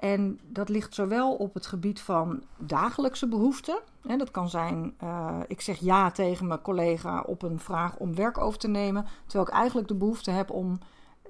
En 0.00 0.40
dat 0.42 0.68
ligt 0.68 0.94
zowel 0.94 1.34
op 1.34 1.54
het 1.54 1.66
gebied 1.66 2.00
van 2.00 2.42
dagelijkse 2.56 3.28
behoeften. 3.28 3.78
Hè, 4.06 4.16
dat 4.16 4.30
kan 4.30 4.48
zijn, 4.48 4.94
uh, 5.02 5.36
ik 5.46 5.60
zeg 5.60 5.78
ja 5.78 6.10
tegen 6.10 6.46
mijn 6.46 6.62
collega 6.62 7.20
op 7.20 7.42
een 7.42 7.58
vraag 7.58 7.96
om 7.96 8.14
werk 8.14 8.38
over 8.38 8.58
te 8.58 8.68
nemen. 8.68 9.06
Terwijl 9.26 9.48
ik 9.48 9.54
eigenlijk 9.54 9.88
de 9.88 9.94
behoefte 9.94 10.30
heb 10.30 10.50
om 10.50 10.78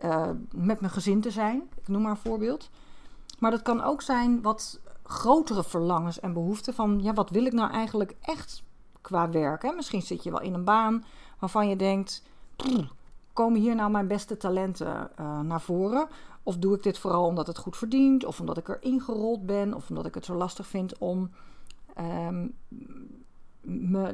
uh, 0.04 0.28
met 0.54 0.80
mijn 0.80 0.92
gezin 0.92 1.20
te 1.20 1.30
zijn. 1.30 1.62
Ik 1.80 1.88
noem 1.88 2.02
maar 2.02 2.10
een 2.10 2.16
voorbeeld. 2.16 2.70
Maar 3.38 3.50
dat 3.50 3.62
kan 3.62 3.82
ook 3.82 4.02
zijn 4.02 4.42
wat 4.42 4.80
grotere 5.02 5.64
verlangens 5.64 6.20
en 6.20 6.32
behoeften 6.32 6.74
van 6.74 7.00
ja, 7.02 7.14
wat 7.14 7.30
wil 7.30 7.44
ik 7.44 7.52
nou 7.52 7.72
eigenlijk 7.72 8.16
echt 8.20 8.62
qua 9.00 9.30
werk? 9.30 9.62
Hè? 9.62 9.72
Misschien 9.72 10.02
zit 10.02 10.22
je 10.22 10.30
wel 10.30 10.40
in 10.40 10.54
een 10.54 10.64
baan 10.64 11.04
waarvan 11.38 11.68
je 11.68 11.76
denkt, 11.76 12.22
komen 13.40 13.60
hier 13.60 13.74
nou 13.74 13.90
mijn 13.90 14.06
beste 14.06 14.36
talenten 14.36 15.10
uh, 15.20 15.40
naar 15.40 15.60
voren? 15.60 16.08
Of 16.42 16.56
doe 16.56 16.74
ik 16.74 16.82
dit 16.82 16.98
vooral 16.98 17.26
omdat 17.26 17.46
het 17.46 17.58
goed 17.58 17.76
verdient, 17.76 18.24
of 18.24 18.40
omdat 18.40 18.56
ik 18.56 18.68
er 18.68 18.82
ingerold 18.82 19.46
ben, 19.46 19.74
of 19.74 19.88
omdat 19.88 20.06
ik 20.06 20.14
het 20.14 20.24
zo 20.24 20.34
lastig 20.34 20.66
vind 20.66 20.98
om 20.98 21.30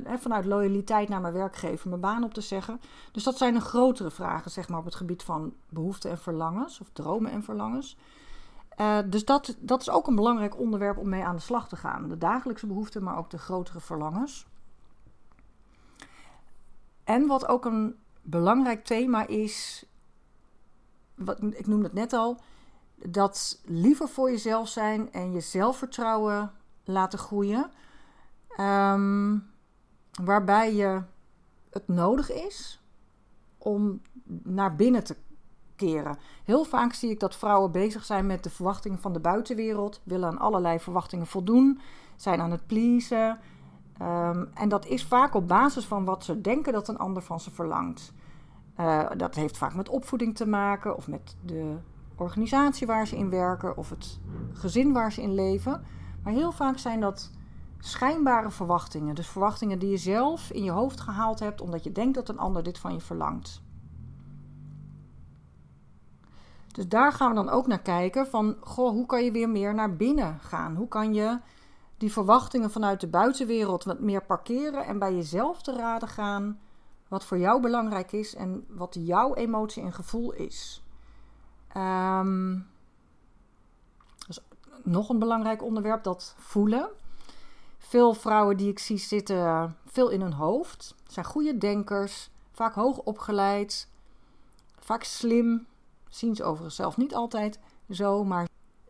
hè, 0.05 0.19
vanuit 0.19 0.45
loyaliteit 0.45 1.09
naar 1.09 1.21
mijn 1.21 1.33
werkgever 1.33 1.89
mijn 1.89 2.01
baan 2.01 2.25
op 2.25 2.35
te 2.35 2.41
zeggen. 2.41 2.81
Dus 3.13 3.25
dat 3.25 3.37
zijn 3.37 3.55
de 3.55 3.61
grotere 3.61 4.11
vragen, 4.11 4.51
zeg 4.51 4.69
maar, 4.69 4.79
op 4.79 4.85
het 4.85 4.95
gebied 4.95 5.23
van 5.23 5.55
behoeften 5.69 6.11
en 6.11 6.19
verlangens, 6.19 6.81
of 6.81 6.89
dromen 6.93 7.31
en 7.31 7.43
verlangens. 7.43 7.97
Uh, 8.81 8.99
dus 9.07 9.25
dat, 9.25 9.57
dat 9.59 9.81
is 9.81 9.91
ook 9.91 10.07
een 10.07 10.15
belangrijk 10.15 10.59
onderwerp 10.59 10.99
om 10.99 11.09
mee 11.09 11.25
aan 11.25 11.37
de 11.37 11.43
slag 11.43 11.69
te 11.69 11.77
gaan. 11.77 12.09
De 12.09 12.19
dagelijkse 12.19 12.67
behoeften, 12.67 13.03
maar 13.03 13.19
ook 13.19 13.31
de 13.31 13.39
grotere 13.39 13.81
verlangens. 13.81 14.47
En 17.05 17.27
wat 17.27 17.49
ook 17.49 17.65
een 17.65 17.97
belangrijk 18.27 18.85
thema 18.85 19.27
is, 19.27 19.85
wat, 21.15 21.43
ik 21.43 21.67
noemde 21.67 21.85
het 21.85 21.93
net 21.93 22.13
al, 22.13 22.41
dat 22.95 23.61
liever 23.65 24.09
voor 24.09 24.31
jezelf 24.31 24.69
zijn 24.69 25.13
en 25.13 25.33
je 25.33 25.41
zelfvertrouwen 25.41 26.53
laten 26.85 27.19
groeien. 27.19 27.71
Um, 28.61 29.51
waarbij 30.25 30.75
je 30.75 31.03
het 31.71 31.89
nodig 31.89 32.33
is 32.33 32.81
om 33.59 34.01
naar 34.43 34.77
binnen 34.77 35.05
te 35.05 35.17
keren. 35.77 36.19
Heel 36.45 36.65
vaak 36.65 36.93
zie 36.93 37.11
ik 37.11 37.21
dat 37.21 37.37
vrouwen 37.37 37.71
bezig 37.71 38.05
zijn 38.05 38.27
met 38.27 38.43
de 38.43 38.51
verwachtingen 38.51 38.99
van 38.99 39.13
de 39.13 39.21
buitenwereld, 39.21 40.01
willen 40.03 40.29
aan 40.29 40.39
allerlei 40.39 40.81
verwachtingen 40.81 41.27
voldoen, 41.27 41.81
zijn 42.17 42.41
aan 42.41 42.51
het 42.51 42.67
pleasen. 42.67 43.39
Um, 44.03 44.49
en 44.55 44.69
dat 44.69 44.87
is 44.87 45.05
vaak 45.05 45.35
op 45.35 45.49
basis 45.49 45.85
van 45.85 46.05
wat 46.05 46.25
ze 46.25 46.41
denken 46.41 46.73
dat 46.73 46.89
een 46.89 46.99
ander 46.99 47.23
van 47.23 47.41
ze 47.41 47.51
verlangt. 47.51 48.13
Uh, 48.81 49.11
dat 49.17 49.35
heeft 49.35 49.59
vaak 49.59 49.75
met 49.75 49.89
opvoeding 49.89 50.37
te 50.37 50.47
maken 50.47 50.97
of 50.97 51.09
met 51.09 51.37
de 51.45 51.77
organisatie 52.17 52.87
waar 52.87 53.07
ze 53.07 53.17
in 53.17 53.31
werken 53.31 53.77
of 53.77 53.91
het 53.91 54.21
gezin 54.53 54.93
waar 54.93 55.13
ze 55.13 55.23
in 55.23 55.35
leven. 55.35 55.85
Maar 56.23 56.33
heel 56.33 56.53
vaak 56.53 56.79
zijn 56.79 57.01
dat 57.01 57.31
schijnbare 57.79 58.51
verwachtingen. 58.51 59.15
Dus 59.15 59.29
verwachtingen 59.29 59.79
die 59.79 59.91
je 59.91 59.97
zelf 59.97 60.51
in 60.51 60.65
je 60.65 60.71
hoofd 60.71 61.01
gehaald 61.01 61.39
hebt 61.39 61.61
omdat 61.61 61.85
je 61.85 61.93
denkt 61.93 62.15
dat 62.15 62.29
een 62.29 62.39
ander 62.39 62.63
dit 62.63 62.79
van 62.79 62.93
je 62.93 63.01
verlangt. 63.01 63.63
Dus 66.73 66.89
daar 66.89 67.13
gaan 67.13 67.29
we 67.29 67.35
dan 67.35 67.49
ook 67.49 67.67
naar 67.67 67.83
kijken 67.83 68.27
van, 68.27 68.57
goh, 68.61 68.91
hoe 68.91 69.07
kan 69.07 69.25
je 69.25 69.31
weer 69.33 69.49
meer 69.49 69.75
naar 69.75 69.97
binnen 69.97 70.39
gaan? 70.41 70.75
Hoe 70.75 70.89
kan 70.89 71.15
je 71.15 71.39
die 71.97 72.13
verwachtingen 72.13 72.71
vanuit 72.71 73.01
de 73.01 73.09
buitenwereld 73.09 73.85
wat 73.85 74.01
meer 74.01 74.25
parkeren 74.25 74.85
en 74.85 74.99
bij 74.99 75.15
jezelf 75.15 75.63
te 75.63 75.73
raden 75.73 76.09
gaan 76.09 76.61
wat 77.09 77.25
voor 77.25 77.39
jou 77.39 77.61
belangrijk 77.61 78.13
is 78.13 78.35
en 78.35 78.67
wat 78.69 78.97
jouw 78.99 79.35
emotie 79.35 79.83
en 79.83 79.93
gevoel 79.93 80.33
is. 80.33 80.83
Um, 81.77 82.67
dus 84.27 84.41
nog 84.83 85.09
een 85.09 85.19
belangrijk 85.19 85.63
onderwerp, 85.63 86.03
dat 86.03 86.35
voelen. 86.39 86.89
Veel 87.79 88.15
vrouwen 88.15 88.57
die 88.57 88.71
ik 88.71 88.79
zie 88.79 88.99
zitten 88.99 89.77
veel 89.87 90.09
in 90.09 90.21
hun 90.21 90.33
hoofd. 90.33 90.95
Zijn 91.07 91.27
goede 91.27 91.59
denkers, 91.59 92.31
vaak 92.53 92.75
hoog 92.75 92.99
opgeleid, 92.99 93.89
vaak 94.79 95.03
slim. 95.03 95.67
Zien 96.09 96.35
ze 96.35 96.45
overigens 96.45 96.77
zelf 96.77 96.97
niet 96.97 97.15
altijd 97.15 97.59
zo, 97.91 98.25
maar 98.25 98.49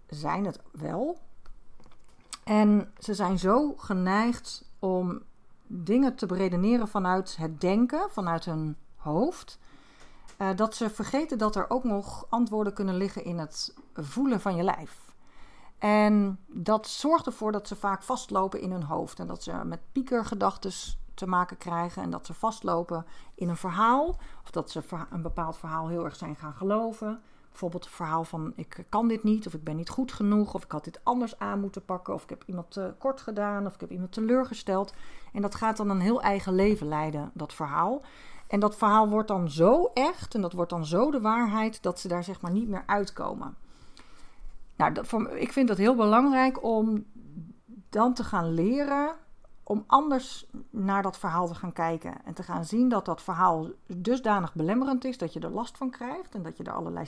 zijn 0.08 0.44
het 0.44 0.60
wel. 0.72 1.18
En 2.46 2.92
ze 2.98 3.14
zijn 3.14 3.38
zo 3.38 3.74
geneigd 3.76 4.64
om 4.78 5.22
dingen 5.66 6.16
te 6.16 6.26
beredeneren 6.26 6.88
vanuit 6.88 7.36
het 7.36 7.60
denken, 7.60 8.10
vanuit 8.10 8.44
hun 8.44 8.76
hoofd. 8.96 9.58
Uh, 10.38 10.48
dat 10.56 10.74
ze 10.74 10.90
vergeten 10.90 11.38
dat 11.38 11.56
er 11.56 11.70
ook 11.70 11.84
nog 11.84 12.26
antwoorden 12.28 12.72
kunnen 12.72 12.96
liggen 12.96 13.24
in 13.24 13.38
het 13.38 13.74
voelen 13.94 14.40
van 14.40 14.56
je 14.56 14.62
lijf. 14.62 15.14
En 15.78 16.38
dat 16.46 16.86
zorgt 16.86 17.26
ervoor 17.26 17.52
dat 17.52 17.68
ze 17.68 17.76
vaak 17.76 18.02
vastlopen 18.02 18.60
in 18.60 18.70
hun 18.70 18.84
hoofd. 18.84 19.18
En 19.18 19.26
dat 19.26 19.42
ze 19.42 19.52
met 19.52 19.80
piekergedachten 19.92 20.72
te 21.14 21.26
maken 21.26 21.58
krijgen. 21.58 22.02
En 22.02 22.10
dat 22.10 22.26
ze 22.26 22.34
vastlopen 22.34 23.06
in 23.34 23.48
een 23.48 23.56
verhaal. 23.56 24.08
Of 24.42 24.50
dat 24.50 24.70
ze 24.70 24.82
een 25.10 25.22
bepaald 25.22 25.56
verhaal 25.56 25.88
heel 25.88 26.04
erg 26.04 26.16
zijn 26.16 26.36
gaan 26.36 26.54
geloven. 26.54 27.22
Bijvoorbeeld 27.56 27.84
het 27.84 27.94
verhaal 27.94 28.24
van 28.24 28.52
ik 28.56 28.84
kan 28.88 29.08
dit 29.08 29.22
niet, 29.22 29.46
of 29.46 29.54
ik 29.54 29.64
ben 29.64 29.76
niet 29.76 29.88
goed 29.88 30.12
genoeg, 30.12 30.54
of 30.54 30.64
ik 30.64 30.70
had 30.70 30.84
dit 30.84 31.00
anders 31.02 31.38
aan 31.38 31.60
moeten 31.60 31.84
pakken, 31.84 32.14
of 32.14 32.22
ik 32.22 32.28
heb 32.28 32.42
iemand 32.46 32.70
te 32.70 32.94
kort 32.98 33.20
gedaan, 33.20 33.66
of 33.66 33.74
ik 33.74 33.80
heb 33.80 33.90
iemand 33.90 34.12
teleurgesteld. 34.12 34.94
En 35.32 35.42
dat 35.42 35.54
gaat 35.54 35.76
dan 35.76 35.90
een 35.90 36.00
heel 36.00 36.22
eigen 36.22 36.54
leven 36.54 36.88
leiden, 36.88 37.30
dat 37.34 37.54
verhaal. 37.54 38.02
En 38.46 38.60
dat 38.60 38.76
verhaal 38.76 39.08
wordt 39.08 39.28
dan 39.28 39.50
zo 39.50 39.90
echt 39.94 40.34
en 40.34 40.40
dat 40.40 40.52
wordt 40.52 40.70
dan 40.70 40.86
zo 40.86 41.10
de 41.10 41.20
waarheid 41.20 41.82
dat 41.82 42.00
ze 42.00 42.08
daar 42.08 42.24
zeg 42.24 42.40
maar 42.40 42.50
niet 42.50 42.68
meer 42.68 42.82
uitkomen. 42.86 43.56
Nou, 44.76 44.92
dat, 44.92 45.12
ik 45.34 45.52
vind 45.52 45.68
het 45.68 45.78
heel 45.78 45.96
belangrijk 45.96 46.62
om 46.62 47.04
dan 47.88 48.14
te 48.14 48.24
gaan 48.24 48.54
leren 48.54 49.14
om 49.62 49.84
anders 49.86 50.46
naar 50.70 51.02
dat 51.02 51.18
verhaal 51.18 51.46
te 51.46 51.54
gaan 51.54 51.72
kijken. 51.72 52.24
En 52.24 52.34
te 52.34 52.42
gaan 52.42 52.64
zien 52.64 52.88
dat 52.88 53.04
dat 53.04 53.22
verhaal 53.22 53.70
dusdanig 53.86 54.54
belemmerend 54.54 55.04
is 55.04 55.18
dat 55.18 55.32
je 55.32 55.40
er 55.40 55.50
last 55.50 55.76
van 55.76 55.90
krijgt. 55.90 56.34
En 56.34 56.42
dat 56.42 56.56
je 56.56 56.64
er 56.64 56.72
allerlei 56.72 57.06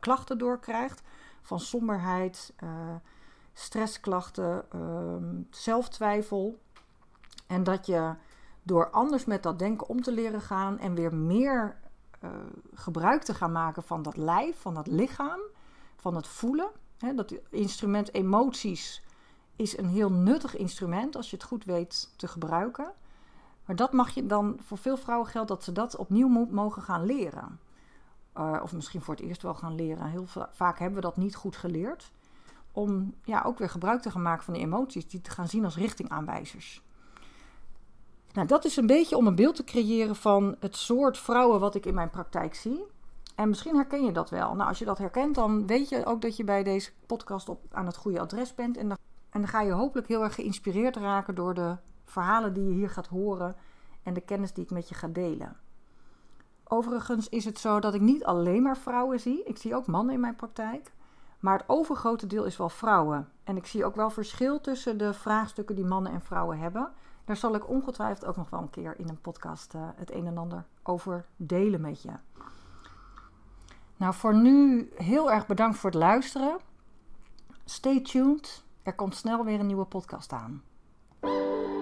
klachten 0.00 0.38
door 0.38 0.58
krijgt. 0.58 1.02
Van 1.42 1.60
somberheid, 1.60 2.52
uh, 2.62 2.70
stressklachten, 3.52 4.64
uh, 4.74 5.14
zelftwijfel. 5.50 6.58
En 7.46 7.64
dat 7.64 7.86
je 7.86 8.14
door 8.62 8.90
anders 8.90 9.24
met 9.24 9.42
dat 9.42 9.58
denken 9.58 9.88
om 9.88 10.02
te 10.02 10.12
leren 10.12 10.40
gaan 10.40 10.78
en 10.78 10.94
weer 10.94 11.14
meer 11.14 11.76
uh, 12.24 12.30
gebruik 12.74 13.22
te 13.22 13.34
gaan 13.34 13.52
maken 13.52 13.82
van 13.82 14.02
dat 14.02 14.16
lijf, 14.16 14.60
van 14.60 14.74
dat 14.74 14.86
lichaam, 14.86 15.40
van 15.96 16.14
het 16.14 16.26
voelen 16.26 16.70
dat 17.12 17.34
instrument 17.50 18.14
emoties 18.14 19.02
is 19.56 19.78
een 19.78 19.88
heel 19.88 20.10
nuttig 20.10 20.56
instrument 20.56 21.16
als 21.16 21.30
je 21.30 21.36
het 21.36 21.44
goed 21.44 21.64
weet 21.64 22.12
te 22.16 22.28
gebruiken. 22.28 22.92
Maar 23.64 23.76
dat 23.76 23.92
mag 23.92 24.10
je 24.10 24.26
dan, 24.26 24.58
voor 24.60 24.78
veel 24.78 24.96
vrouwen 24.96 25.28
geldt 25.28 25.48
dat 25.48 25.64
ze 25.64 25.72
dat 25.72 25.96
opnieuw 25.96 26.46
mogen 26.50 26.82
gaan 26.82 27.04
leren. 27.04 27.60
Uh, 28.38 28.60
of 28.62 28.72
misschien 28.72 29.00
voor 29.00 29.14
het 29.14 29.24
eerst 29.24 29.42
wel 29.42 29.54
gaan 29.54 29.74
leren. 29.74 30.06
Heel 30.06 30.26
vaak 30.50 30.78
hebben 30.78 30.96
we 30.96 31.06
dat 31.06 31.16
niet 31.16 31.34
goed 31.34 31.56
geleerd. 31.56 32.12
Om 32.72 33.14
ja, 33.24 33.42
ook 33.42 33.58
weer 33.58 33.70
gebruik 33.70 34.02
te 34.02 34.10
gaan 34.10 34.22
maken 34.22 34.44
van 34.44 34.54
die 34.54 34.62
emoties, 34.62 35.08
die 35.08 35.20
te 35.20 35.30
gaan 35.30 35.48
zien 35.48 35.64
als 35.64 35.76
richtingaanwijzers. 35.76 36.82
Nou, 38.32 38.46
dat 38.46 38.64
is 38.64 38.76
een 38.76 38.86
beetje 38.86 39.16
om 39.16 39.26
een 39.26 39.34
beeld 39.34 39.56
te 39.56 39.64
creëren 39.64 40.16
van 40.16 40.56
het 40.60 40.76
soort 40.76 41.18
vrouwen 41.18 41.60
wat 41.60 41.74
ik 41.74 41.86
in 41.86 41.94
mijn 41.94 42.10
praktijk 42.10 42.54
zie. 42.54 42.84
En 43.34 43.48
misschien 43.48 43.74
herken 43.74 44.04
je 44.04 44.12
dat 44.12 44.30
wel. 44.30 44.54
Nou, 44.54 44.68
als 44.68 44.78
je 44.78 44.84
dat 44.84 44.98
herkent, 44.98 45.34
dan 45.34 45.66
weet 45.66 45.88
je 45.88 46.04
ook 46.04 46.22
dat 46.22 46.36
je 46.36 46.44
bij 46.44 46.62
deze 46.62 46.90
podcast 47.06 47.48
op, 47.48 47.60
aan 47.70 47.86
het 47.86 47.96
goede 47.96 48.20
adres 48.20 48.54
bent. 48.54 48.76
En 48.76 48.88
dan, 48.88 48.96
en 49.30 49.40
dan 49.40 49.50
ga 49.50 49.60
je 49.60 49.72
hopelijk 49.72 50.08
heel 50.08 50.22
erg 50.22 50.34
geïnspireerd 50.34 50.96
raken 50.96 51.34
door 51.34 51.54
de 51.54 51.76
verhalen 52.04 52.52
die 52.52 52.64
je 52.64 52.72
hier 52.72 52.90
gaat 52.90 53.06
horen 53.06 53.56
en 54.02 54.14
de 54.14 54.20
kennis 54.20 54.52
die 54.52 54.64
ik 54.64 54.70
met 54.70 54.88
je 54.88 54.94
ga 54.94 55.08
delen. 55.08 55.56
Overigens 56.74 57.28
is 57.28 57.44
het 57.44 57.58
zo 57.58 57.80
dat 57.80 57.94
ik 57.94 58.00
niet 58.00 58.24
alleen 58.24 58.62
maar 58.62 58.76
vrouwen 58.76 59.20
zie. 59.20 59.44
Ik 59.44 59.56
zie 59.56 59.74
ook 59.74 59.86
mannen 59.86 60.14
in 60.14 60.20
mijn 60.20 60.36
praktijk. 60.36 60.92
Maar 61.40 61.58
het 61.58 61.68
overgrote 61.68 62.26
deel 62.26 62.44
is 62.44 62.56
wel 62.56 62.68
vrouwen. 62.68 63.28
En 63.44 63.56
ik 63.56 63.66
zie 63.66 63.84
ook 63.84 63.94
wel 63.96 64.10
verschil 64.10 64.60
tussen 64.60 64.98
de 64.98 65.12
vraagstukken 65.12 65.76
die 65.76 65.84
mannen 65.84 66.12
en 66.12 66.20
vrouwen 66.20 66.58
hebben. 66.58 66.92
Daar 67.24 67.36
zal 67.36 67.54
ik 67.54 67.68
ongetwijfeld 67.68 68.24
ook 68.24 68.36
nog 68.36 68.50
wel 68.50 68.60
een 68.60 68.70
keer 68.70 68.94
in 68.98 69.08
een 69.08 69.20
podcast 69.20 69.74
uh, 69.74 69.82
het 69.94 70.12
een 70.12 70.26
en 70.26 70.38
ander 70.38 70.64
over 70.82 71.26
delen 71.36 71.80
met 71.80 72.02
je. 72.02 72.12
Nou, 73.96 74.14
voor 74.14 74.34
nu 74.34 74.88
heel 74.94 75.32
erg 75.32 75.46
bedankt 75.46 75.76
voor 75.76 75.90
het 75.90 75.98
luisteren. 75.98 76.56
Stay 77.64 78.00
tuned. 78.00 78.64
Er 78.82 78.94
komt 78.94 79.14
snel 79.14 79.44
weer 79.44 79.60
een 79.60 79.66
nieuwe 79.66 79.84
podcast 79.84 80.32
aan. 80.32 80.62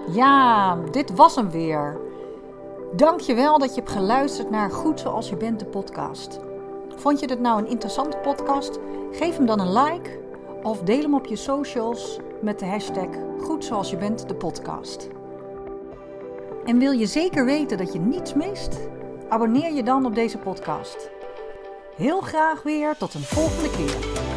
Ja, 0.08 0.76
dit 0.76 1.14
was 1.14 1.34
hem 1.34 1.50
weer. 1.50 2.11
Dankjewel 2.96 3.58
dat 3.58 3.74
je 3.74 3.80
hebt 3.80 3.92
geluisterd 3.92 4.50
naar 4.50 4.70
Goed 4.70 5.00
Zoals 5.00 5.28
Je 5.28 5.36
Bent, 5.36 5.58
de 5.58 5.66
podcast. 5.66 6.38
Vond 6.96 7.20
je 7.20 7.26
dit 7.26 7.40
nou 7.40 7.58
een 7.58 7.68
interessante 7.68 8.16
podcast? 8.16 8.78
Geef 9.12 9.36
hem 9.36 9.46
dan 9.46 9.60
een 9.60 9.72
like 9.72 10.20
of 10.62 10.82
deel 10.82 11.02
hem 11.02 11.14
op 11.14 11.26
je 11.26 11.36
socials 11.36 12.18
met 12.42 12.58
de 12.58 12.66
hashtag 12.66 13.08
Goed 13.40 13.64
Zoals 13.64 13.90
Je 13.90 13.96
Bent, 13.96 14.28
de 14.28 14.34
podcast. 14.34 15.08
En 16.64 16.78
wil 16.78 16.92
je 16.92 17.06
zeker 17.06 17.44
weten 17.44 17.78
dat 17.78 17.92
je 17.92 18.00
niets 18.00 18.34
mist? 18.34 18.78
Abonneer 19.28 19.72
je 19.72 19.82
dan 19.82 20.06
op 20.06 20.14
deze 20.14 20.38
podcast. 20.38 21.10
Heel 21.96 22.20
graag 22.20 22.62
weer 22.62 22.96
tot 22.96 23.14
een 23.14 23.20
volgende 23.20 23.70
keer. 23.70 24.31